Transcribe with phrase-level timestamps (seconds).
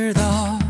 [0.00, 0.69] 知道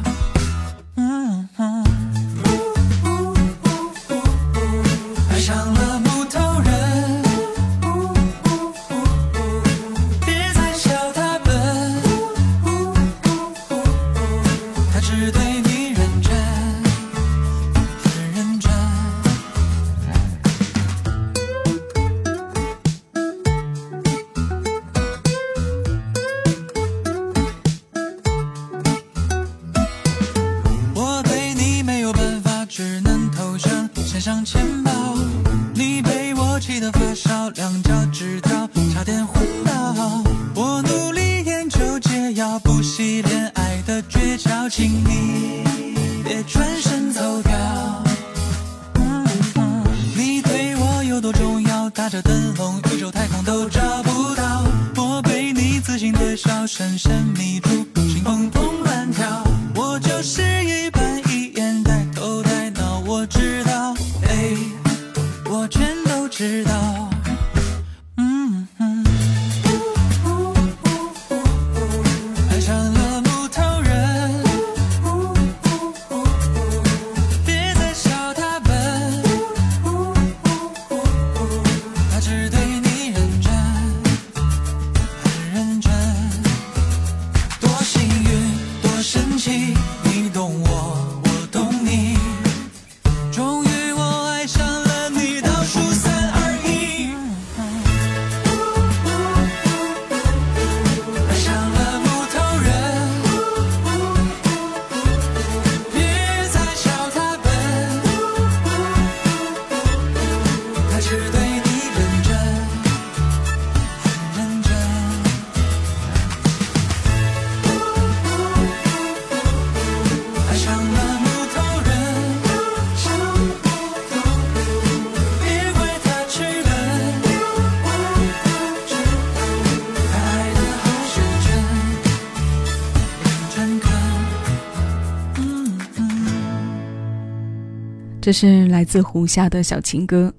[138.31, 140.33] 这是来自胡夏的小情歌，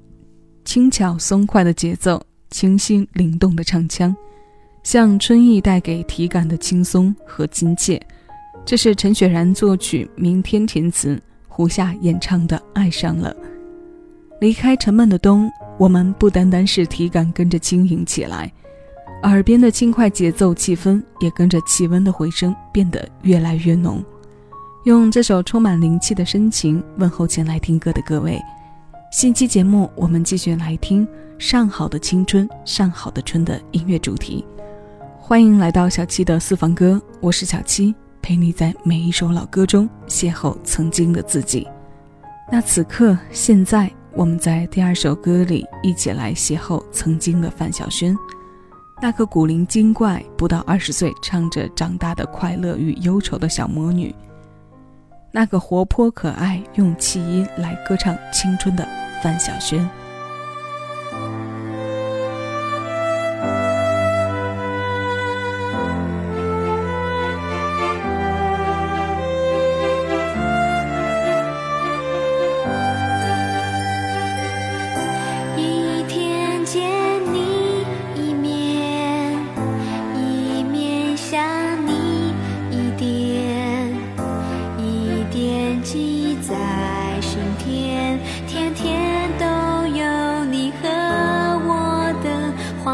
[0.63, 4.15] 轻巧松快的节奏，清新灵动的唱腔，
[4.81, 8.01] 像春意带给体感的轻松和亲切。
[8.63, 13.35] 这是陈雪然作曲，明天填词，胡夏演唱的《爱上了》。
[14.39, 18.49] 离开沉闷的冬，我们不单单是体感跟着轻盈起来，
[19.23, 24.01] 耳边的轻快节奏气氛也跟着气温的回升变得越来越浓。
[24.85, 28.41] 用这首充满灵气的深情问候前来听歌的各位。
[29.11, 31.05] 新期节目，我们继续来听
[31.37, 34.43] 《上好的青春，上好的春》的音乐主题。
[35.19, 37.93] 欢迎来到小七的私房歌，我是小七，
[38.23, 41.67] 陪你在每一首老歌中邂逅曾经的自己。
[42.51, 48.17] 那此刻，现在我们在第二首歌里一起来邂逅曾经的范晓萱，
[48.99, 54.15] 那个古灵精怪、不到二十岁唱着长大的快乐与忧愁的小魔女。
[55.31, 58.87] 那个活泼可爱、用气音来歌唱青春的
[59.23, 60.00] 范晓萱。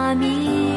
[0.08, 0.77] আমি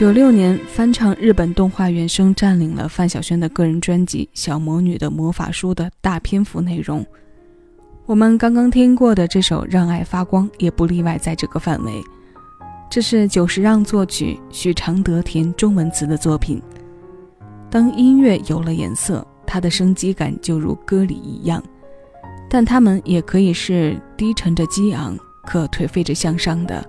[0.00, 7.04] 九六年翻唱日本动画原声，占领了范晓萱的个人专辑《小魔女的魔法书》的大篇幅内容。
[8.06, 11.92] 我们刚刚听过的这首《让爱发光》也不例外，在这个范围。
[12.88, 16.62] 这是久石让作曲、许常德填中文词的作品。
[17.70, 21.62] 当音乐有了颜色，它的生机感就如歌里一样，
[22.48, 25.14] 但它们也可以是低沉着激昂，
[25.44, 26.82] 可颓废着向上的，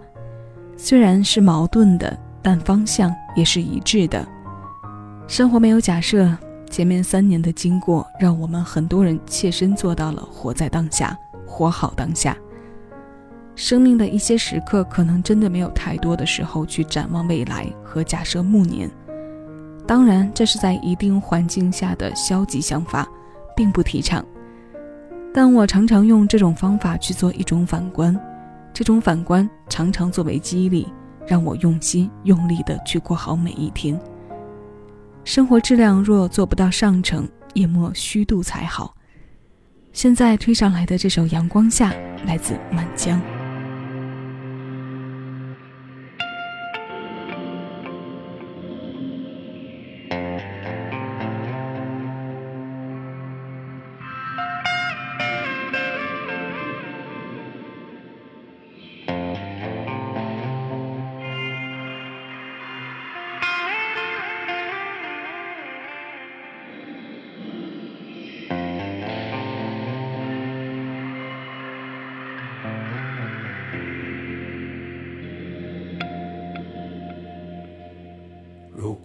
[0.77, 2.17] 虽然是矛盾的。
[2.41, 4.27] 但方向也是一致的。
[5.27, 6.35] 生活没有假设，
[6.69, 12.35] 前面三年的经过，让我们很多人切身做到了活在当下，活好当下。
[13.55, 18.89] 生命的一些时刻，可能真的没有太多的时候去展望未来和假设暮年。
[19.85, 23.07] 当然，这是在一定环境下的消极想法，
[23.55, 24.25] 并不提倡。
[25.33, 28.17] 但我常常用这种方法去做一种反观，
[28.73, 30.87] 这种反观常常作为激励。
[31.31, 33.97] 让我用心用力的去过好每一天。
[35.23, 38.93] 生活质量若做不到上乘，也莫虚度才好。
[39.93, 41.91] 现在推上来的这首《阳光下》，
[42.25, 43.21] 来自满江。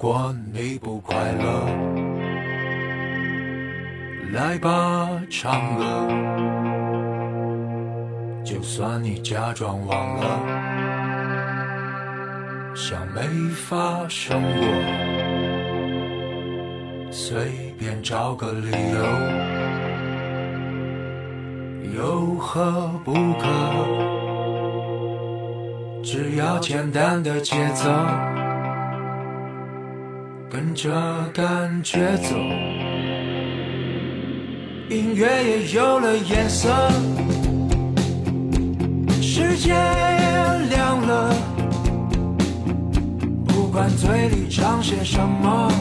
[0.06, 1.66] 如果你不快乐，
[4.32, 5.84] 来吧，唱歌。
[8.44, 10.40] 就算你假装忘了，
[12.72, 13.20] 像没
[13.50, 14.64] 发生过。
[17.10, 18.70] 随便找个理
[21.90, 23.48] 由，有何不可？
[26.04, 27.90] 只要简单的节奏，
[30.76, 30.92] 着
[31.32, 32.36] 感觉走，
[34.90, 36.68] 音乐也有了颜色，
[39.22, 41.34] 世界亮了，
[43.46, 45.72] 不管嘴里唱些什么。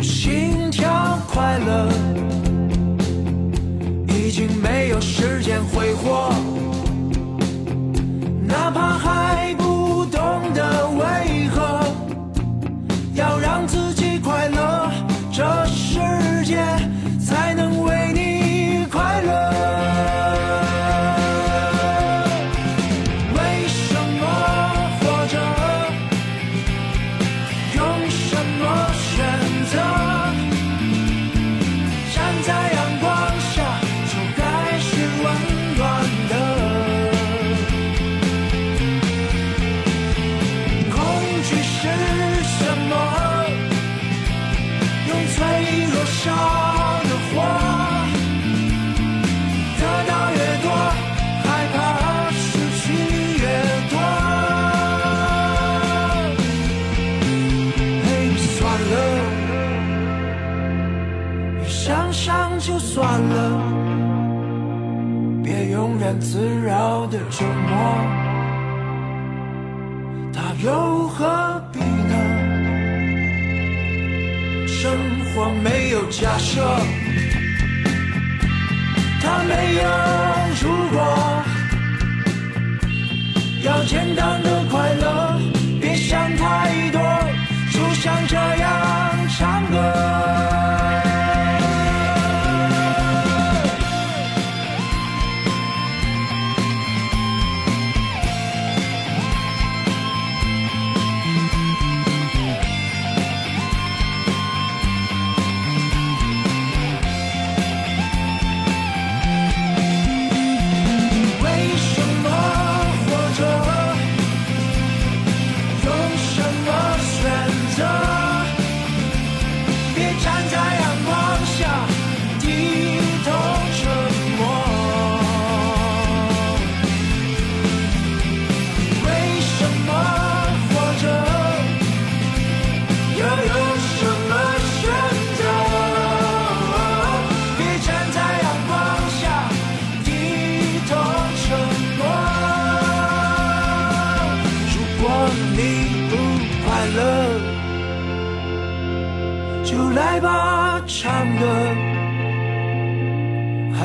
[0.00, 1.88] 心跳快乐，
[4.08, 6.32] 已经没有时间挥霍，
[8.48, 8.95] 哪怕
[46.26, 46.32] 烧
[47.08, 47.32] 的火，
[49.78, 50.66] 得到越多，
[51.44, 51.76] 害怕
[52.32, 52.44] 失
[52.80, 52.84] 去
[53.40, 53.44] 越
[53.90, 53.94] 多。
[58.04, 58.06] 嘿，
[58.36, 58.54] 算
[58.90, 58.94] 了。
[61.66, 63.34] 想想就算了，
[65.44, 67.74] 别庸然自扰的折磨，
[70.32, 70.95] 它又
[75.36, 76.64] 生活没有假设，
[79.20, 79.82] 它没有
[80.62, 81.15] 如果，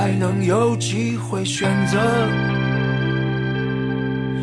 [0.01, 1.99] 还能有机会选择，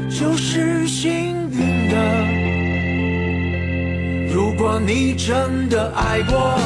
[0.09, 1.11] 就是幸
[1.51, 1.97] 运的。
[4.33, 6.57] 如果你真的爱过，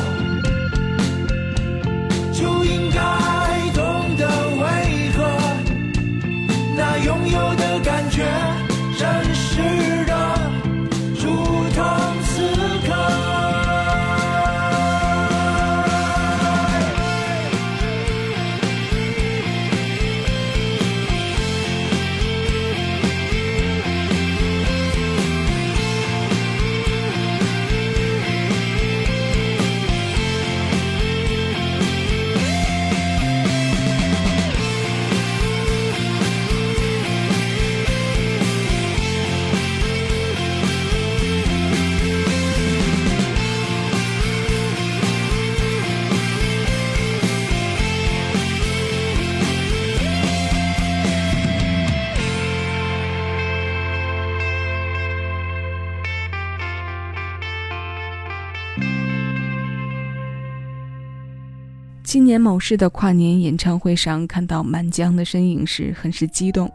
[62.13, 66.71] 今年某市的跨年演唱会上，看到满江的身影时，很是激动。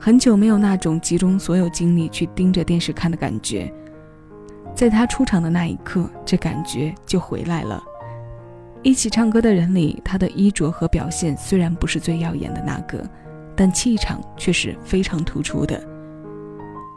[0.00, 3.70] 很久没有那种集中所有精力去盯着电视看的感觉。
[4.74, 7.82] 在他出场的那一刻，这感觉就回来了。
[8.82, 13.06] 一起唱歌的人里，他的衣着和表现虽然不是最耀眼的那个，
[13.54, 15.78] 但气场却是非常突出的。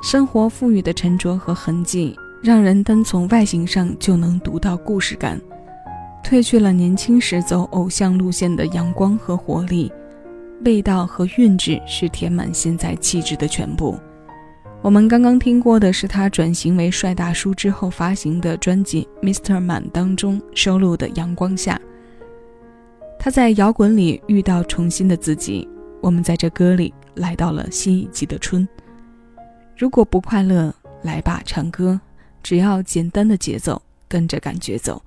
[0.02, 5.38] 生活赋予的沉着和痕迹，让人单从外形上就能读到故事感。
[6.26, 9.94] 褪去了年轻时走偶像路线的阳光和活力，
[10.66, 13.96] 味道和韵致是填满现在气质的全部。
[14.82, 19.60] 我们刚刚听过的是他转型为帅大叔之后发行的专辑《Mr.
[19.60, 21.80] Man》当中收录的《阳光下》。
[23.20, 25.70] 他在摇滚里遇到重新的自己，
[26.02, 28.68] 我们在这歌里来到了新一季的春。
[29.78, 32.00] 如果不快乐，来吧，唱歌，
[32.42, 35.00] 只要简单的节奏，跟着感觉走。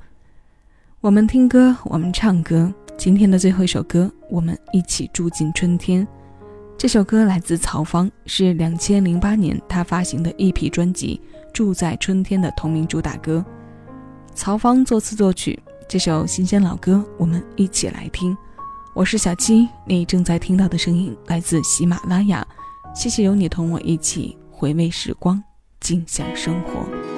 [1.00, 2.72] 我们听歌，我们唱歌。
[2.96, 6.06] 今天的最后一首歌，我们一起住进春天。
[6.76, 11.20] 这首歌来自曹芳，是两千零八年他发行的一批专辑
[11.52, 13.44] 《住在春天》的同名主打歌。
[14.34, 15.56] 曹芳作词作曲，
[15.88, 18.36] 这首新鲜老歌，我们一起来听。
[18.92, 22.44] 我是小七，你正在听到的声音来自喜马拉雅。
[22.92, 25.40] 谢谢有你同我一起回味时光，
[25.78, 27.17] 静享生活。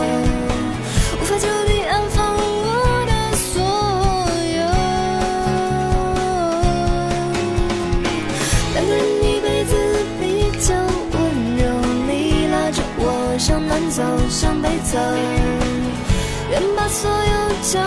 [0.00, 2.38] 无法就地安放我
[3.06, 3.52] 的所
[4.56, 4.58] 有。
[8.74, 9.72] 两个人一辈子
[10.20, 10.22] 比
[10.60, 10.74] 较
[11.12, 11.16] 温
[11.56, 11.62] 柔，
[12.06, 12.10] 你
[12.48, 13.02] 拉着我
[13.38, 14.98] 向南走，向北走，
[16.50, 17.16] 愿把所有
[17.62, 17.80] 交。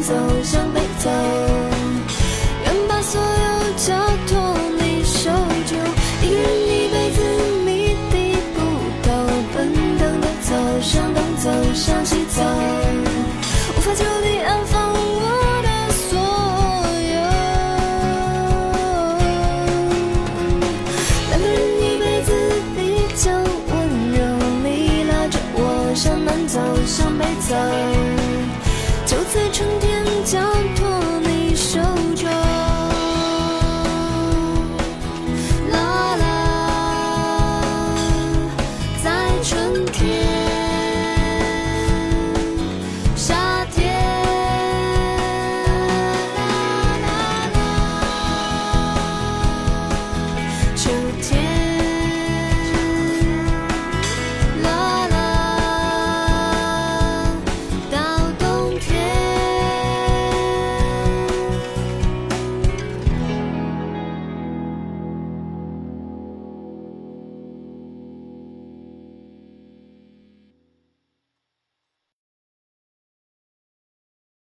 [0.00, 0.57] 走向